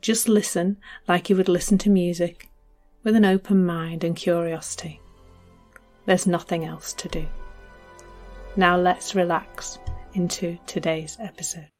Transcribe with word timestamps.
Just 0.00 0.28
listen 0.28 0.78
like 1.06 1.28
you 1.28 1.36
would 1.36 1.48
listen 1.48 1.78
to 1.78 1.90
music, 1.90 2.48
with 3.02 3.16
an 3.16 3.24
open 3.24 3.64
mind 3.64 4.04
and 4.04 4.16
curiosity. 4.16 5.00
There's 6.06 6.26
nothing 6.26 6.64
else 6.64 6.92
to 6.94 7.08
do. 7.08 7.26
Now 8.56 8.76
let's 8.76 9.14
relax 9.14 9.78
into 10.14 10.58
today's 10.66 11.16
episode. 11.20 11.70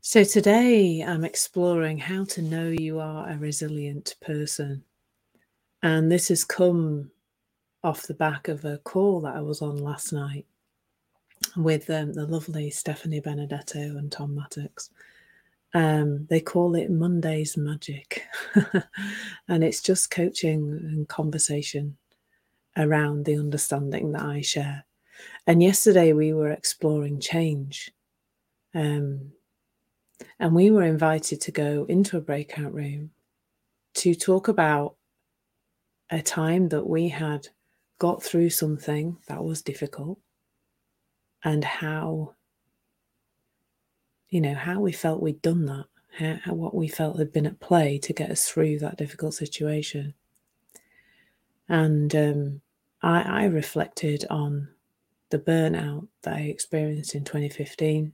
So, 0.00 0.22
today 0.22 1.02
I'm 1.02 1.24
exploring 1.24 1.98
how 1.98 2.24
to 2.26 2.42
know 2.42 2.68
you 2.68 3.00
are 3.00 3.28
a 3.28 3.36
resilient 3.36 4.14
person. 4.20 4.84
And 5.82 6.10
this 6.10 6.28
has 6.28 6.44
come 6.44 7.10
off 7.82 8.02
the 8.02 8.14
back 8.14 8.48
of 8.48 8.64
a 8.64 8.78
call 8.78 9.20
that 9.22 9.36
I 9.36 9.40
was 9.40 9.62
on 9.62 9.76
last 9.76 10.12
night 10.12 10.46
with 11.56 11.88
um, 11.90 12.12
the 12.12 12.26
lovely 12.26 12.70
Stephanie 12.70 13.20
Benedetto 13.20 13.96
and 13.96 14.10
Tom 14.10 14.34
Mattox. 14.34 14.90
Um, 15.76 16.26
they 16.30 16.40
call 16.40 16.74
it 16.74 16.90
Monday's 16.90 17.58
Magic. 17.58 18.22
and 19.48 19.62
it's 19.62 19.82
just 19.82 20.10
coaching 20.10 20.70
and 20.70 21.06
conversation 21.06 21.98
around 22.78 23.26
the 23.26 23.36
understanding 23.36 24.12
that 24.12 24.22
I 24.22 24.40
share. 24.40 24.86
And 25.46 25.62
yesterday 25.62 26.14
we 26.14 26.32
were 26.32 26.50
exploring 26.50 27.20
change. 27.20 27.90
Um, 28.74 29.32
and 30.40 30.54
we 30.54 30.70
were 30.70 30.82
invited 30.82 31.42
to 31.42 31.52
go 31.52 31.84
into 31.90 32.16
a 32.16 32.22
breakout 32.22 32.72
room 32.72 33.10
to 33.96 34.14
talk 34.14 34.48
about 34.48 34.96
a 36.08 36.22
time 36.22 36.70
that 36.70 36.88
we 36.88 37.10
had 37.10 37.48
got 37.98 38.22
through 38.22 38.48
something 38.48 39.18
that 39.28 39.44
was 39.44 39.60
difficult 39.60 40.18
and 41.44 41.62
how 41.62 42.34
you 44.28 44.40
know, 44.40 44.54
how 44.54 44.80
we 44.80 44.92
felt 44.92 45.22
we'd 45.22 45.42
done 45.42 45.66
that, 45.66 45.86
how, 46.18 46.38
how, 46.44 46.54
what 46.54 46.74
we 46.74 46.88
felt 46.88 47.18
had 47.18 47.32
been 47.32 47.46
at 47.46 47.60
play 47.60 47.98
to 47.98 48.12
get 48.12 48.30
us 48.30 48.48
through 48.48 48.78
that 48.80 48.98
difficult 48.98 49.34
situation. 49.34 50.14
And 51.68 52.14
um, 52.14 52.60
I, 53.02 53.42
I 53.42 53.44
reflected 53.44 54.24
on 54.30 54.68
the 55.30 55.38
burnout 55.38 56.06
that 56.22 56.34
I 56.34 56.40
experienced 56.40 57.14
in 57.14 57.24
2015, 57.24 58.12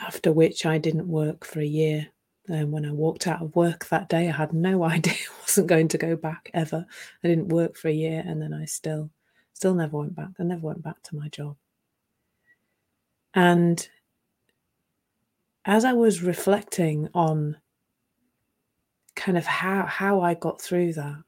after 0.00 0.32
which 0.32 0.66
I 0.66 0.78
didn't 0.78 1.08
work 1.08 1.44
for 1.44 1.60
a 1.60 1.66
year. 1.66 2.08
And 2.48 2.72
when 2.72 2.84
I 2.84 2.92
walked 2.92 3.26
out 3.26 3.40
of 3.40 3.56
work 3.56 3.88
that 3.88 4.08
day, 4.08 4.28
I 4.28 4.32
had 4.32 4.52
no 4.52 4.84
idea 4.84 5.14
I 5.14 5.40
wasn't 5.42 5.66
going 5.66 5.88
to 5.88 5.98
go 5.98 6.16
back 6.16 6.50
ever. 6.54 6.86
I 7.22 7.28
didn't 7.28 7.48
work 7.48 7.76
for 7.76 7.88
a 7.88 7.92
year, 7.92 8.22
and 8.26 8.40
then 8.40 8.52
I 8.52 8.66
still, 8.66 9.10
still 9.54 9.74
never 9.74 9.98
went 9.98 10.14
back. 10.14 10.30
I 10.38 10.42
never 10.42 10.66
went 10.66 10.82
back 10.82 11.02
to 11.04 11.16
my 11.16 11.28
job. 11.28 11.56
And 13.34 13.88
as 15.64 15.84
I 15.84 15.92
was 15.92 16.22
reflecting 16.22 17.08
on 17.14 17.56
kind 19.16 19.38
of 19.38 19.46
how 19.46 19.86
how 19.86 20.20
I 20.20 20.34
got 20.34 20.60
through 20.60 20.94
that, 20.94 21.22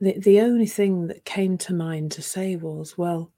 the 0.00 0.18
the 0.18 0.40
only 0.40 0.66
thing 0.66 1.06
that 1.06 1.24
came 1.24 1.56
to 1.58 1.74
mind 1.74 2.12
to 2.12 2.22
say 2.22 2.56
was, 2.56 2.98
well, 2.98 3.32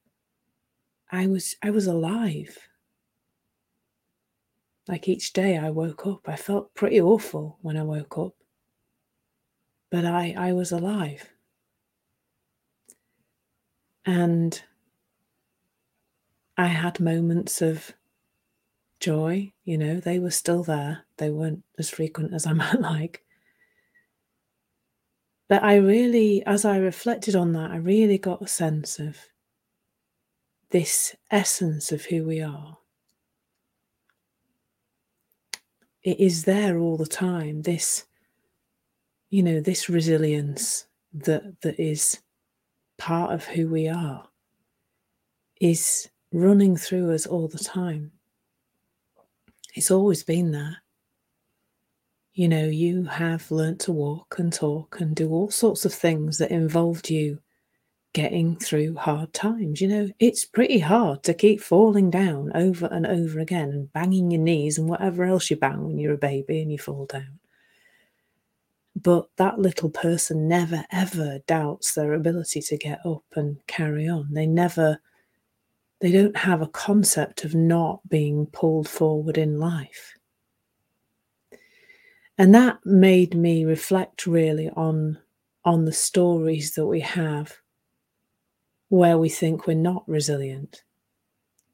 I 1.11 1.27
was 1.27 1.57
I 1.63 1.71
was 1.71 1.87
alive. 1.87 2.59
Like 4.87 5.09
each 5.09 5.33
day 5.33 5.57
I 5.57 5.71
woke 5.71 6.07
up, 6.07 6.29
I 6.29 6.37
felt 6.37 6.75
pretty 6.75 7.01
awful 7.01 7.59
when 7.63 7.77
I 7.77 7.83
woke 7.83 8.19
up. 8.19 8.35
But 9.91 10.05
I, 10.05 10.35
I 10.37 10.53
was 10.53 10.73
alive. 10.73 11.31
And 14.05 14.63
I 16.59 16.67
had 16.67 17.01
moments 17.01 17.63
of 17.63 17.95
joy, 19.05 19.53
you 19.65 19.77
know, 19.77 20.01
they 20.01 20.19
were 20.19 20.31
still 20.31 20.63
there. 20.63 21.05
They 21.19 21.29
weren't 21.29 21.63
as 21.79 21.91
frequent 21.91 22.33
as 22.33 22.47
I 22.47 22.53
might 22.63 22.81
like. 22.81 23.23
But 25.47 25.63
I 25.63 25.77
really, 25.77 26.43
as 26.47 26.65
I 26.65 26.79
reflected 26.79 27.37
on 27.37 27.53
that, 27.53 27.71
I 27.71 27.77
really 27.77 28.17
got 28.17 28.41
a 28.41 28.49
sense 28.49 28.99
of 28.99 29.19
this 30.71 31.15
essence 31.31 31.93
of 31.93 32.07
who 32.07 32.25
we 32.25 32.41
are. 32.41 32.79
It 36.03 36.19
is 36.19 36.45
there 36.45 36.79
all 36.79 36.97
the 36.97 37.07
time, 37.07 37.63
this, 37.63 38.07
you 39.29 39.43
know, 39.43 39.61
this 39.61 39.91
resilience 39.91 40.87
that 41.13 41.61
that 41.61 41.79
is 41.79 42.21
part 42.97 43.33
of 43.33 43.45
who 43.45 43.69
we 43.69 43.87
are 43.87 44.27
is 45.61 46.09
running 46.33 46.77
through 46.77 47.15
us 47.15 47.27
all 47.27 47.49
the 47.49 47.59
time. 47.59 48.11
It's 49.75 49.91
always 49.91 50.23
been 50.23 50.53
there. 50.53 50.79
You 52.33 52.49
know, 52.49 52.67
you 52.67 53.05
have 53.05 53.51
learnt 53.51 53.81
to 53.83 53.93
walk 53.93 54.37
and 54.39 54.53
talk 54.53 55.01
and 55.01 55.15
do 55.15 55.31
all 55.31 55.51
sorts 55.51 55.85
of 55.85 55.93
things 55.93 56.39
that 56.39 56.51
involved 56.51 57.11
you 57.11 57.41
getting 58.13 58.57
through 58.57 58.95
hard 58.95 59.33
times. 59.33 59.81
You 59.81 59.89
know, 59.89 60.09
it's 60.21 60.45
pretty 60.45 60.79
hard 60.79 61.25
to 61.25 61.35
keep 61.35 61.61
falling 61.61 62.11
down 62.11 62.53
over 62.55 62.87
and 62.87 63.07
over 63.07 63.41
again 63.41 63.71
and 63.71 63.93
banging 63.93 64.31
your 64.31 64.41
knees 64.41 64.79
and 64.79 64.89
whatever 64.89 65.25
else 65.25 65.51
you 65.51 65.57
bang 65.57 65.85
when 65.85 65.99
you're 65.99 66.15
a 66.15 66.19
baby 66.19 66.63
and 66.63 66.71
you 66.71 66.79
fall 66.79 67.07
down. 67.07 67.41
But 68.97 69.27
that 69.37 69.59
little 69.59 69.91
person 69.91 70.47
never 70.47 70.85
ever 70.93 71.41
doubts 71.49 71.95
their 71.95 72.13
ability 72.13 72.63
to 72.63 72.77
get 72.77 73.05
up 73.05 73.25
and 73.35 73.59
carry 73.67 74.09
on. 74.09 74.33
They 74.33 74.47
never 74.47 75.01
they 76.05 76.13
don't 76.13 76.37
have 76.37 76.61
a 76.61 76.69
concept 76.69 77.47
of 77.47 77.55
not 77.55 78.07
being 78.11 78.45
pulled 78.45 78.87
forward 78.87 79.39
in 79.39 79.59
life. 79.59 80.13
And 82.37 82.55
that 82.55 82.85
made 82.85 83.35
me 83.35 83.65
reflect 83.65 84.27
really 84.27 84.69
on, 84.69 85.17
on 85.65 85.87
the 85.87 85.95
stories 85.95 86.75
that 86.75 86.85
we 86.85 87.01
have 87.01 87.57
where 88.91 89.17
we 89.17 89.31
think 89.31 89.67
we're 89.67 89.73
not 89.73 90.07
resilient 90.07 90.85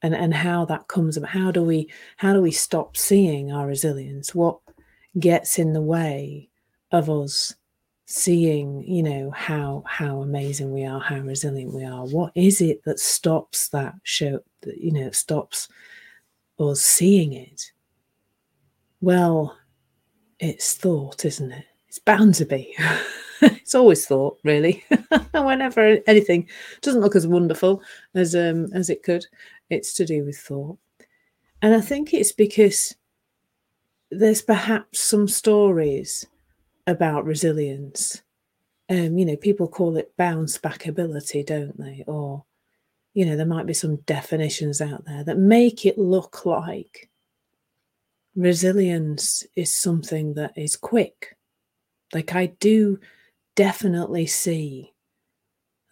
and, 0.01 0.15
and 0.15 0.33
how 0.33 0.65
that 0.67 0.87
comes 0.87 1.17
about. 1.17 1.31
How 1.31 1.51
do 1.51 1.65
we 1.65 1.91
how 2.17 2.33
do 2.33 2.41
we 2.41 2.53
stop 2.53 2.97
seeing 2.97 3.51
our 3.51 3.67
resilience? 3.67 4.33
What 4.33 4.61
gets 5.19 5.59
in 5.59 5.73
the 5.73 5.83
way 5.83 6.51
of 6.93 7.11
us 7.11 7.57
seeing 8.11 8.83
you 8.83 9.05
know 9.05 9.31
how 9.31 9.85
how 9.87 10.21
amazing 10.21 10.73
we 10.73 10.85
are 10.85 10.99
how 10.99 11.21
resilient 11.21 11.73
we 11.73 11.85
are. 11.85 12.05
What 12.07 12.33
is 12.35 12.61
it 12.61 12.83
that 12.85 12.99
stops 12.99 13.69
that 13.69 13.95
show 14.03 14.41
that 14.63 14.79
you 14.79 14.91
know 14.91 15.13
stops 15.13 15.69
us 16.59 16.81
seeing 16.81 17.35
it? 17.35 17.71
Well 19.01 19.57
it's 20.41 20.75
thought 20.75 21.25
isn't 21.25 21.53
it? 21.53 21.65
It's 21.89 22.01
bound 22.01 22.35
to 22.37 22.45
be. 22.45 22.77
It's 23.43 23.75
always 23.75 24.05
thought 24.05 24.39
really. 24.45 24.85
Whenever 25.33 25.99
anything 26.07 26.47
doesn't 26.83 27.01
look 27.01 27.17
as 27.17 27.27
wonderful 27.27 27.81
as 28.15 28.35
um 28.35 28.67
as 28.75 28.91
it 28.91 29.03
could 29.03 29.25
it's 29.71 29.95
to 29.95 30.05
do 30.05 30.25
with 30.27 30.37
thought. 30.37 30.77
And 31.63 31.75
i 31.75 31.81
think 31.81 32.13
it's 32.13 32.33
because 32.33 32.95
there's 34.11 34.43
perhaps 34.43 34.99
some 35.01 35.27
stories 35.29 36.27
about 36.87 37.25
resilience. 37.25 38.23
Um, 38.89 39.19
you 39.19 39.25
know, 39.25 39.37
people 39.37 39.69
call 39.69 39.97
it 39.97 40.17
bounce 40.17 40.59
back 40.59 40.87
ability, 40.87 41.45
don't 41.45 41.79
they? 41.79 42.05
Or, 42.07 42.45
you 43.15 43.25
know, 43.25 43.37
there 43.37 43.47
might 43.47 43.67
be 43.67 43.75
some 43.75 43.97
definitions 44.07 44.81
out 44.81 45.05
there 45.05 45.23
that 45.25 45.39
make 45.39 45.87
it 45.87 45.99
look 45.99 46.45
like 46.45 47.09
resilience 48.35 49.45
is 49.57 49.75
something 49.75 50.35
that 50.35 50.53
is 50.57 50.77
quick. 50.77 51.37
Like, 52.13 52.35
I 52.35 52.47
do 52.47 52.99
definitely 53.55 54.27
see 54.27 54.93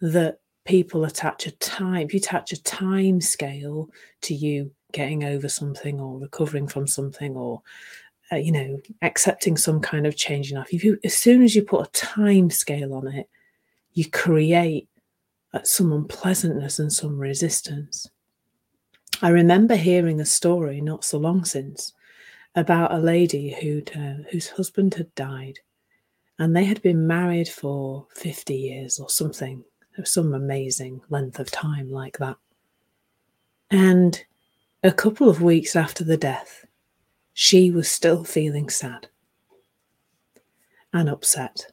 that 0.01 0.39
people 0.65 1.05
attach 1.05 1.47
a 1.47 1.51
time, 1.51 2.07
you 2.11 2.17
attach 2.17 2.51
a 2.51 2.61
time 2.61 3.21
scale 3.21 3.89
to 4.21 4.33
you 4.33 4.71
getting 4.91 5.23
over 5.23 5.47
something 5.47 5.99
or 5.99 6.19
recovering 6.19 6.67
from 6.67 6.87
something 6.87 7.35
or 7.35 7.61
uh, 8.31 8.37
you 8.37 8.51
know, 8.51 8.79
accepting 9.01 9.57
some 9.57 9.79
kind 9.79 10.05
of 10.05 10.15
change 10.15 10.51
life. 10.51 10.67
If 10.71 10.83
you, 10.83 10.99
as 11.03 11.15
soon 11.15 11.41
as 11.41 11.55
you 11.55 11.63
put 11.63 11.87
a 11.87 11.91
time 11.91 12.49
scale 12.49 12.93
on 12.93 13.07
it, 13.07 13.29
you 13.93 14.09
create 14.09 14.87
uh, 15.53 15.63
some 15.63 15.91
unpleasantness 15.91 16.79
and 16.79 16.93
some 16.93 17.17
resistance. 17.17 18.07
I 19.21 19.29
remember 19.29 19.75
hearing 19.75 20.21
a 20.21 20.25
story 20.25 20.79
not 20.79 21.03
so 21.03 21.17
long 21.17 21.43
since 21.43 21.93
about 22.55 22.93
a 22.93 22.97
lady 22.97 23.55
who'd, 23.59 23.91
uh, 23.95 24.23
whose 24.31 24.49
husband 24.49 24.93
had 24.93 25.13
died 25.15 25.59
and 26.39 26.55
they 26.55 26.63
had 26.63 26.81
been 26.81 27.05
married 27.05 27.49
for 27.49 28.07
50 28.15 28.55
years 28.55 28.97
or 28.97 29.09
something, 29.09 29.63
some 30.05 30.33
amazing 30.33 31.01
length 31.09 31.37
of 31.37 31.51
time 31.51 31.89
like 31.89 32.17
that. 32.19 32.37
And 33.69 34.23
a 34.83 34.91
couple 34.91 35.29
of 35.29 35.41
weeks 35.41 35.75
after 35.75 36.05
the 36.05 36.17
death, 36.17 36.65
she 37.41 37.71
was 37.71 37.89
still 37.89 38.25
feeling 38.25 38.67
sad 38.67 39.07
and 40.91 41.07
upset. 41.07 41.67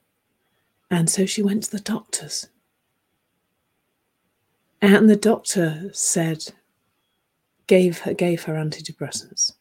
And 0.93 1.11
so 1.11 1.27
she 1.27 1.43
went 1.43 1.65
to 1.65 1.73
the 1.73 1.81
doctors. 1.81 2.47
And 4.81 5.11
the 5.11 5.17
doctor 5.17 5.91
said, 5.93 6.53
gave 7.67 7.99
her, 7.99 8.15
gave 8.15 8.45
her 8.45 8.55
antidepressants. 8.55 9.55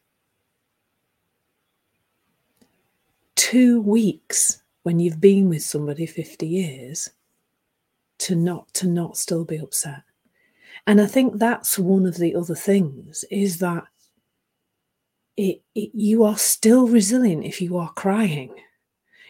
Two 3.34 3.80
weeks 3.80 4.62
when 4.84 5.00
you've 5.00 5.20
been 5.20 5.48
with 5.48 5.64
somebody 5.64 6.06
50 6.06 6.46
years 6.46 7.10
to 8.18 8.36
not 8.36 8.72
to 8.74 8.86
not 8.86 9.16
still 9.16 9.44
be 9.44 9.56
upset. 9.56 10.04
And 10.86 11.00
I 11.00 11.06
think 11.06 11.40
that's 11.40 11.80
one 11.80 12.06
of 12.06 12.16
the 12.16 12.36
other 12.36 12.54
things 12.54 13.24
is 13.28 13.58
that 13.58 13.88
it, 15.36 15.62
it, 15.74 15.90
you 15.94 16.24
are 16.24 16.38
still 16.38 16.88
resilient 16.88 17.44
if 17.44 17.60
you 17.60 17.76
are 17.76 17.92
crying. 17.92 18.54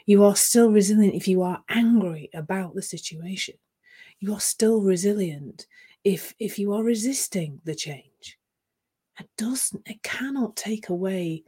You 0.07 0.25
are 0.25 0.37
still 0.37 0.71
resilient 0.71 1.15
if 1.15 1.27
you 1.27 1.43
are 1.43 1.65
angry 1.69 2.31
about 2.33 2.75
the 2.75 2.83
situation. 2.83 3.57
You 4.21 4.35
are 4.35 4.41
still 4.41 4.81
resilient 4.81 5.67
if 6.05 6.35
if 6.39 6.59
you 6.59 6.73
are 6.73 6.85
resisting 6.85 7.61
the 7.65 7.75
change. 7.75 8.39
It 9.19 9.29
doesn't, 9.37 9.83
it 9.87 10.03
cannot 10.03 10.57
take 10.57 10.89
away 10.91 11.43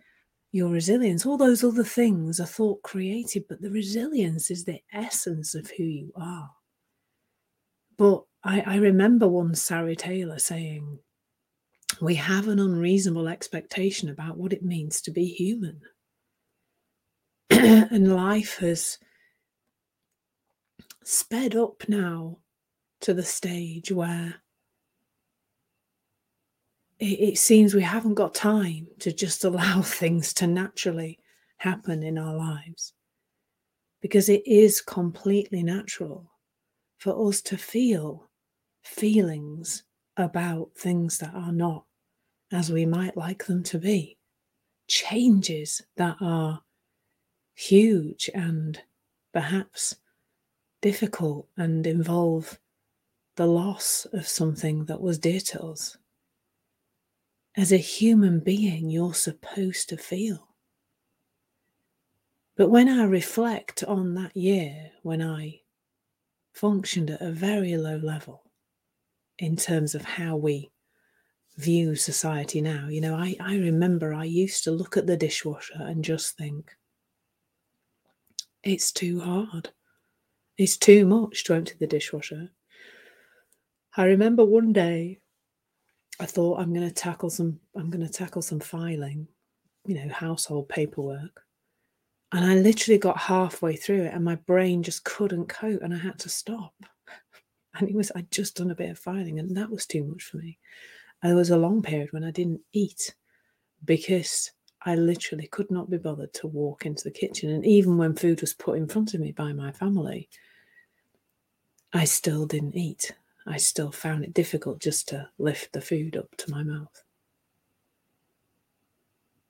your 0.53 0.71
resilience. 0.71 1.27
All 1.27 1.37
those 1.37 1.63
other 1.63 1.85
things 1.85 2.41
are 2.41 2.47
thought 2.47 2.83
created, 2.83 3.45
but 3.49 3.61
the 3.61 3.71
resilience 3.71 4.51
is 4.51 4.65
the 4.65 4.81
essence 4.93 5.55
of 5.55 5.71
who 5.71 5.85
you 5.85 6.13
are. 6.17 6.51
But 7.97 8.23
I, 8.43 8.61
I 8.63 8.77
remember 8.77 9.29
one 9.29 9.55
Sari 9.55 9.97
Taylor 9.97 10.39
saying, 10.39 10.99
we 12.01 12.15
have 12.15 12.49
an 12.49 12.59
unreasonable 12.59 13.29
expectation 13.29 14.09
about 14.09 14.37
what 14.37 14.53
it 14.53 14.63
means 14.63 15.01
to 15.03 15.11
be 15.11 15.27
human. 15.27 15.81
and 17.51 18.15
life 18.15 18.59
has 18.59 18.99
sped 21.03 21.57
up 21.57 21.89
now 21.89 22.39
to 23.01 23.15
the 23.15 23.23
stage 23.23 23.91
where 23.91 24.35
it, 26.99 27.05
it 27.05 27.39
seems 27.39 27.75
we 27.75 27.83
haven't 27.83 28.15
got 28.15 28.35
time 28.35 28.87
to 28.99 29.13
just 29.13 29.45
allow 29.45 29.83
things 29.83 30.33
to 30.35 30.47
naturally 30.47 31.19
happen 31.59 32.03
in 32.03 32.19
our 32.19 32.37
lives 32.37 32.93
because 34.01 34.29
it 34.29 34.47
is 34.47 34.81
completely 34.81 35.63
natural 35.63 36.31
for 36.99 37.29
us 37.29 37.41
to 37.43 37.57
feel 37.57 38.29
feelings 38.83 39.85
about 40.17 40.71
things 40.77 41.19
that 41.19 41.35
are 41.35 41.53
not 41.53 41.85
as 42.53 42.71
we 42.71 42.87
might 42.87 43.17
like 43.17 43.47
them 43.47 43.63
to 43.65 43.79
be, 43.79 44.17
changes 44.87 45.83
that 45.97 46.17
are 46.21 46.63
huge 47.55 48.31
and 48.35 48.81
perhaps 49.33 49.97
difficult 50.81 51.49
and 51.57 51.87
involve 51.87 52.59
the 53.37 53.47
loss 53.47 54.07
of 54.13 54.27
something 54.27 54.85
that 54.87 55.01
was 55.01 55.19
dear 55.19 55.41
to 55.41 55.63
us. 55.63 55.97
As 57.57 57.73
a 57.73 57.77
human 57.77 58.41
being, 58.41 58.91
you're 58.91 59.15
supposed 59.15 59.89
to 59.89 59.97
feel. 59.97 60.49
But 62.57 62.71
when 62.71 62.89
I 62.89 63.05
reflect 63.05 63.85
on 63.85 64.15
that 64.15 64.37
year 64.37 64.91
when 65.03 65.23
I 65.23 65.61
functioned 66.53 67.11
at 67.11 67.23
a 67.23 67.31
very 67.31 67.77
low 67.77 67.97
level 67.99 68.43
in 69.39 69.55
terms 69.55 69.95
of 69.95 70.03
how 70.03 70.37
we 70.37 70.71
view 71.59 71.97
society 71.97 72.63
now. 72.63 72.89
You 72.89 73.01
know, 73.01 73.17
I, 73.17 73.37
I 73.41 73.57
remember 73.57 74.15
I 74.15 74.25
used 74.25 74.65
to 74.65 74.71
look 74.71 74.97
at 74.97 75.07
the 75.07 75.17
dishwasher 75.17 75.75
and 75.81 76.05
just 76.05 76.37
think, 76.37 76.71
it's 78.63 78.93
too 78.93 79.21
hard. 79.21 79.71
It's 80.57 80.77
too 80.77 81.05
much 81.07 81.45
to 81.45 81.55
empty 81.55 81.75
the 81.79 81.87
dishwasher. 81.87 82.51
I 83.97 84.05
remember 84.05 84.45
one 84.45 84.73
day 84.73 85.21
I 86.21 86.27
thought 86.27 86.61
I'm 86.61 86.75
to 86.75 86.91
tackle 86.91 87.31
some 87.31 87.61
I'm 87.77 87.91
going 87.91 88.07
to 88.07 88.13
tackle 88.13 88.43
some 88.43 88.61
filing, 88.61 89.29
you 89.87 89.95
know, 89.95 90.13
household 90.13 90.69
paperwork. 90.69 91.43
And 92.33 92.45
I 92.45 92.55
literally 92.57 92.99
got 92.99 93.19
halfway 93.19 93.75
through 93.75 94.03
it 94.03 94.15
and 94.15 94.25
my 94.25 94.35
brain 94.35 94.83
just 94.83 95.05
couldn't 95.05 95.49
cope 95.49 95.83
and 95.83 95.95
I 95.95 95.99
had 95.99 96.19
to 96.21 96.29
stop. 96.29 96.75
And 97.79 97.89
it 97.89 97.95
was, 97.95 98.11
I'd 98.17 98.31
just 98.33 98.57
done 98.57 98.73
a 98.73 98.75
bit 98.75 98.91
of 98.91 98.99
filing 98.99 99.39
and 99.39 99.57
that 99.57 99.71
was 99.71 99.87
too 99.87 100.03
much 100.03 100.25
for 100.25 100.39
me. 100.39 100.59
And 101.23 101.31
there 101.31 101.37
was 101.37 101.51
a 101.51 101.57
long 101.57 101.83
period 101.83 102.13
when 102.13 102.25
I 102.25 102.31
didn't 102.31 102.61
eat 102.73 103.15
because 103.85 104.53
I 104.83 104.95
literally 104.95 105.49
could 105.49 105.71
not 105.71 105.91
be 105.91 105.99
bothered 105.99 106.33
to 106.35 106.47
walk 106.47 106.87
into 106.87 107.05
the 107.05 107.11
kitchen. 107.11 107.51
And 107.51 107.67
even 107.67 107.99
when 107.99 108.15
food 108.15 108.41
was 108.41 108.55
put 108.55 108.79
in 108.79 108.87
front 108.87 109.15
of 109.15 109.21
me 109.21 109.33
by 109.33 109.53
my 109.53 109.73
family, 109.73 110.29
I 111.93 112.05
still 112.05 112.47
didn't 112.47 112.77
eat. 112.77 113.13
I 113.47 113.57
still 113.57 113.91
found 113.91 114.25
it 114.25 114.35
difficult 114.35 114.81
just 114.81 115.09
to 115.09 115.29
lift 115.39 115.73
the 115.73 115.81
food 115.81 116.17
up 116.17 116.37
to 116.37 116.51
my 116.51 116.63
mouth. 116.63 117.03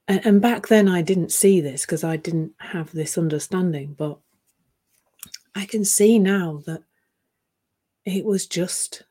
And, 0.06 0.24
and 0.24 0.40
back 0.40 0.68
then, 0.68 0.88
I 0.88 1.02
didn't 1.02 1.32
see 1.32 1.60
this 1.60 1.82
because 1.82 2.04
I 2.04 2.16
didn't 2.16 2.52
have 2.58 2.92
this 2.92 3.18
understanding, 3.18 3.94
but 3.98 4.18
I 5.54 5.66
can 5.66 5.84
see 5.84 6.18
now 6.18 6.62
that 6.66 6.82
it 8.04 8.24
was 8.24 8.46
just, 8.46 9.02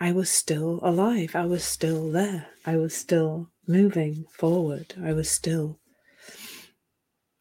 I 0.00 0.12
was 0.12 0.28
still 0.28 0.80
alive. 0.82 1.34
I 1.34 1.46
was 1.46 1.64
still 1.64 2.10
there. 2.10 2.48
I 2.66 2.76
was 2.76 2.94
still 2.94 3.50
moving 3.66 4.24
forward. 4.30 4.94
I 5.02 5.12
was 5.12 5.30
still, 5.30 5.78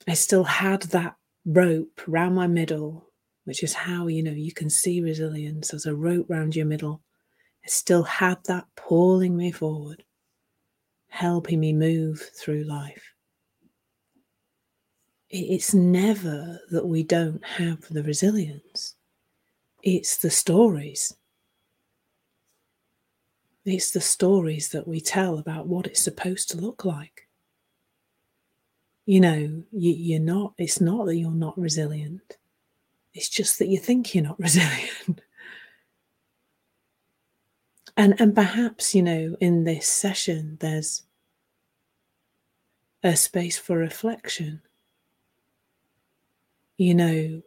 I 0.07 0.13
still 0.13 0.44
had 0.44 0.83
that 0.83 1.15
rope 1.45 2.01
round 2.07 2.35
my 2.35 2.47
middle, 2.47 3.09
which 3.45 3.63
is 3.63 3.73
how, 3.73 4.07
you 4.07 4.23
know, 4.23 4.31
you 4.31 4.53
can 4.53 4.69
see 4.69 5.01
resilience 5.01 5.73
as 5.73 5.85
a 5.85 5.95
rope 5.95 6.27
round 6.29 6.55
your 6.55 6.65
middle. 6.65 7.01
I 7.65 7.69
still 7.69 8.03
had 8.03 8.44
that 8.45 8.67
pulling 8.75 9.35
me 9.35 9.51
forward 9.51 10.04
helping 11.13 11.59
me 11.59 11.71
move 11.71 12.19
through 12.35 12.63
life. 12.63 13.13
It's 15.30 15.71
never 15.71 16.59
that 16.71 16.87
we 16.87 17.04
don't 17.04 17.45
have 17.45 17.87
the 17.89 18.01
resilience, 18.01 18.95
it's 19.83 20.18
the 20.18 20.31
stories. 20.31 21.13
It's 23.65 23.91
the 23.91 24.01
stories 24.01 24.69
that 24.69 24.87
we 24.87 24.99
tell 24.99 25.37
about 25.39 25.67
what 25.67 25.87
it's 25.87 26.01
supposed 26.01 26.49
to 26.49 26.57
look 26.57 26.83
like. 26.83 27.27
You 29.05 29.21
know, 29.21 29.63
you, 29.71 30.17
are 30.17 30.19
not, 30.19 30.53
it's 30.57 30.81
not 30.81 31.05
that 31.05 31.15
you're 31.15 31.31
not 31.31 31.57
resilient. 31.57 32.37
It's 33.13 33.29
just 33.29 33.59
that 33.59 33.67
you 33.67 33.77
think 33.77 34.13
you're 34.13 34.23
not 34.23 34.39
resilient. 34.39 35.21
And 37.95 38.19
and 38.19 38.33
perhaps, 38.33 38.95
you 38.95 39.03
know, 39.03 39.37
in 39.39 39.65
this 39.65 39.87
session 39.87 40.57
there's 40.59 41.03
a 43.03 43.15
space 43.15 43.57
for 43.57 43.77
reflection. 43.77 44.61
You 46.77 46.95
know, 46.95 47.41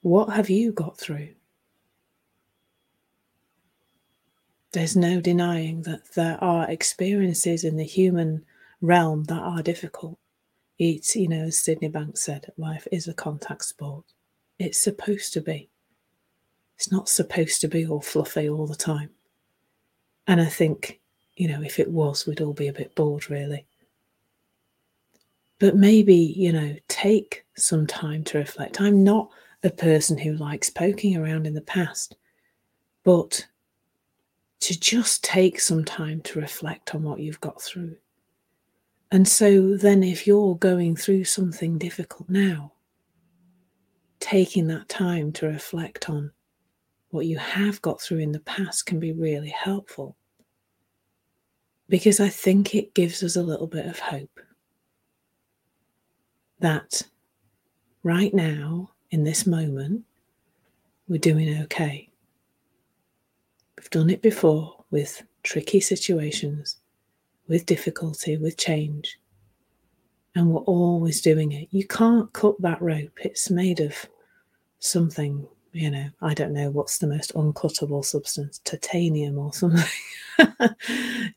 what 0.00 0.30
have 0.30 0.50
you 0.50 0.72
got 0.72 0.98
through? 0.98 1.35
There's 4.76 4.94
no 4.94 5.22
denying 5.22 5.84
that 5.84 6.12
there 6.12 6.36
are 6.44 6.70
experiences 6.70 7.64
in 7.64 7.78
the 7.78 7.84
human 7.84 8.44
realm 8.82 9.24
that 9.24 9.40
are 9.40 9.62
difficult. 9.62 10.18
It's, 10.78 11.16
you 11.16 11.28
know, 11.28 11.44
as 11.44 11.58
Sydney 11.58 11.88
Banks 11.88 12.20
said, 12.20 12.52
life 12.58 12.86
is 12.92 13.08
a 13.08 13.14
contact 13.14 13.64
sport. 13.64 14.04
It's 14.58 14.78
supposed 14.78 15.32
to 15.32 15.40
be. 15.40 15.70
It's 16.74 16.92
not 16.92 17.08
supposed 17.08 17.62
to 17.62 17.68
be 17.68 17.86
all 17.86 18.02
fluffy 18.02 18.50
all 18.50 18.66
the 18.66 18.76
time. 18.76 19.08
And 20.26 20.42
I 20.42 20.44
think, 20.44 21.00
you 21.36 21.48
know, 21.48 21.62
if 21.62 21.78
it 21.78 21.90
was, 21.90 22.26
we'd 22.26 22.42
all 22.42 22.52
be 22.52 22.68
a 22.68 22.74
bit 22.74 22.94
bored, 22.94 23.30
really. 23.30 23.64
But 25.58 25.74
maybe, 25.74 26.16
you 26.16 26.52
know, 26.52 26.76
take 26.88 27.46
some 27.56 27.86
time 27.86 28.24
to 28.24 28.36
reflect. 28.36 28.78
I'm 28.82 29.02
not 29.02 29.30
a 29.62 29.70
person 29.70 30.18
who 30.18 30.34
likes 30.34 30.68
poking 30.68 31.16
around 31.16 31.46
in 31.46 31.54
the 31.54 31.62
past, 31.62 32.14
but 33.04 33.46
to 34.66 34.78
just 34.80 35.22
take 35.22 35.60
some 35.60 35.84
time 35.84 36.20
to 36.22 36.40
reflect 36.40 36.92
on 36.92 37.04
what 37.04 37.20
you've 37.20 37.40
got 37.40 37.62
through. 37.62 37.94
And 39.12 39.28
so 39.28 39.76
then, 39.76 40.02
if 40.02 40.26
you're 40.26 40.56
going 40.56 40.96
through 40.96 41.22
something 41.22 41.78
difficult 41.78 42.28
now, 42.28 42.72
taking 44.18 44.66
that 44.66 44.88
time 44.88 45.30
to 45.34 45.46
reflect 45.46 46.10
on 46.10 46.32
what 47.10 47.26
you 47.26 47.38
have 47.38 47.80
got 47.80 48.00
through 48.00 48.18
in 48.18 48.32
the 48.32 48.40
past 48.40 48.86
can 48.86 48.98
be 48.98 49.12
really 49.12 49.50
helpful. 49.50 50.16
because 51.88 52.20
I 52.20 52.28
think 52.28 52.74
it 52.74 52.94
gives 52.94 53.22
us 53.22 53.36
a 53.36 53.42
little 53.42 53.66
bit 53.66 53.86
of 53.86 53.98
hope 53.98 54.40
that 56.60 57.02
right 58.02 58.32
now, 58.34 58.90
in 59.10 59.24
this 59.24 59.46
moment, 59.46 60.04
we're 61.08 61.18
doing 61.18 61.62
okay. 61.62 62.08
We've 63.78 63.90
done 63.90 64.10
it 64.10 64.22
before 64.22 64.84
with 64.90 65.22
tricky 65.42 65.80
situations, 65.80 66.78
with 67.48 67.66
difficulty, 67.66 68.36
with 68.36 68.56
change. 68.56 69.18
And 70.34 70.50
we're 70.50 70.62
always 70.62 71.20
doing 71.20 71.52
it. 71.52 71.68
You 71.70 71.86
can't 71.86 72.32
cut 72.32 72.60
that 72.62 72.80
rope, 72.80 73.18
it's 73.22 73.50
made 73.50 73.80
of 73.80 73.94
something, 74.78 75.46
you 75.72 75.90
know, 75.90 76.08
I 76.22 76.34
don't 76.34 76.52
know 76.52 76.70
what's 76.70 76.98
the 76.98 77.06
most 77.06 77.34
uncuttable 77.34 78.04
substance, 78.04 78.60
titanium 78.64 79.38
or 79.38 79.52
something. 79.52 79.84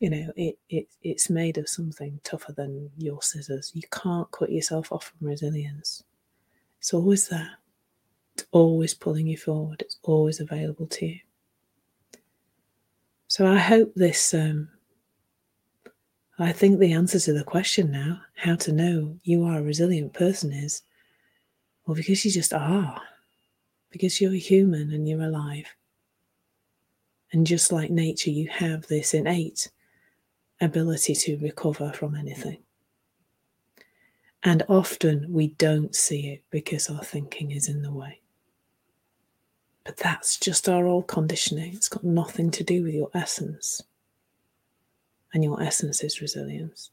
you 0.00 0.10
know, 0.10 0.32
it, 0.36 0.58
it 0.68 0.88
it's 1.02 1.30
made 1.30 1.58
of 1.58 1.68
something 1.68 2.20
tougher 2.24 2.52
than 2.52 2.90
your 2.96 3.22
scissors. 3.22 3.72
You 3.74 3.82
can't 3.90 4.30
cut 4.30 4.52
yourself 4.52 4.92
off 4.92 5.12
from 5.18 5.28
resilience. 5.28 6.04
It's 6.78 6.94
always 6.94 7.28
there. 7.28 7.58
It's 8.34 8.46
always 8.52 8.94
pulling 8.94 9.26
you 9.26 9.36
forward. 9.36 9.82
It's 9.82 9.98
always 10.02 10.40
available 10.40 10.86
to 10.86 11.06
you. 11.06 11.20
So 13.30 13.46
I 13.46 13.58
hope 13.58 13.94
this. 13.94 14.34
Um, 14.34 14.68
I 16.40 16.50
think 16.50 16.80
the 16.80 16.92
answer 16.92 17.20
to 17.20 17.32
the 17.32 17.44
question 17.44 17.92
now, 17.92 18.20
how 18.34 18.56
to 18.56 18.72
know 18.72 19.20
you 19.22 19.44
are 19.44 19.60
a 19.60 19.62
resilient 19.62 20.14
person, 20.14 20.52
is 20.52 20.82
well, 21.86 21.94
because 21.94 22.24
you 22.24 22.32
just 22.32 22.52
are, 22.52 23.00
because 23.92 24.20
you're 24.20 24.32
human 24.32 24.92
and 24.92 25.08
you're 25.08 25.22
alive. 25.22 25.66
And 27.30 27.46
just 27.46 27.70
like 27.70 27.92
nature, 27.92 28.30
you 28.30 28.48
have 28.48 28.88
this 28.88 29.14
innate 29.14 29.70
ability 30.60 31.14
to 31.14 31.38
recover 31.38 31.92
from 31.92 32.16
anything. 32.16 32.58
And 34.42 34.64
often 34.68 35.32
we 35.32 35.48
don't 35.50 35.94
see 35.94 36.30
it 36.30 36.42
because 36.50 36.90
our 36.90 37.04
thinking 37.04 37.52
is 37.52 37.68
in 37.68 37.82
the 37.82 37.92
way. 37.92 38.19
But 39.84 39.96
that's 39.96 40.38
just 40.38 40.68
our 40.68 40.86
old 40.86 41.06
conditioning. 41.06 41.74
It's 41.74 41.88
got 41.88 42.04
nothing 42.04 42.50
to 42.52 42.64
do 42.64 42.82
with 42.82 42.94
your 42.94 43.10
essence. 43.14 43.82
And 45.32 45.42
your 45.42 45.62
essence 45.62 46.02
is 46.02 46.20
resilience. 46.20 46.90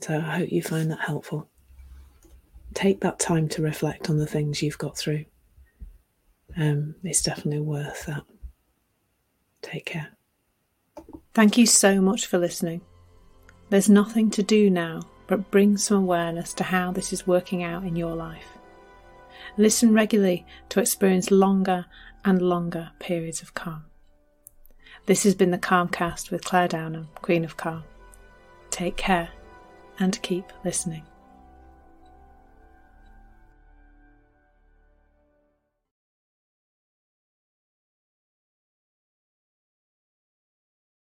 So 0.00 0.16
I 0.16 0.38
hope 0.38 0.52
you 0.52 0.62
find 0.62 0.90
that 0.90 1.00
helpful. 1.00 1.48
Take 2.74 3.00
that 3.00 3.18
time 3.20 3.48
to 3.50 3.62
reflect 3.62 4.10
on 4.10 4.18
the 4.18 4.26
things 4.26 4.62
you've 4.62 4.78
got 4.78 4.96
through. 4.96 5.26
Um, 6.56 6.96
it's 7.04 7.22
definitely 7.22 7.60
worth 7.60 8.06
that. 8.06 8.24
Take 9.60 9.86
care. 9.86 10.08
Thank 11.34 11.56
you 11.56 11.66
so 11.66 12.00
much 12.00 12.26
for 12.26 12.38
listening. 12.38 12.80
There's 13.70 13.88
nothing 13.88 14.30
to 14.30 14.42
do 14.42 14.68
now 14.68 15.02
but 15.26 15.50
bring 15.50 15.76
some 15.78 15.98
awareness 15.98 16.52
to 16.54 16.64
how 16.64 16.92
this 16.92 17.12
is 17.12 17.26
working 17.26 17.62
out 17.62 17.84
in 17.84 17.96
your 17.96 18.14
life. 18.14 18.58
Listen 19.56 19.92
regularly 19.92 20.46
to 20.68 20.80
experience 20.80 21.30
longer 21.30 21.86
and 22.24 22.40
longer 22.40 22.90
periods 22.98 23.42
of 23.42 23.54
calm. 23.54 23.84
This 25.06 25.24
has 25.24 25.34
been 25.34 25.50
the 25.50 25.58
Calmcast 25.58 26.30
with 26.30 26.44
Clare 26.44 26.68
Downham, 26.68 27.08
Queen 27.16 27.44
of 27.44 27.56
Calm. 27.56 27.84
Take 28.70 28.96
care 28.96 29.30
and 29.98 30.20
keep 30.22 30.52
listening. 30.64 31.04